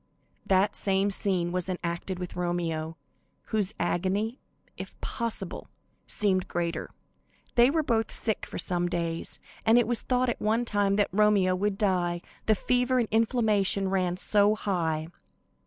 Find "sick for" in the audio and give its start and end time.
8.09-8.57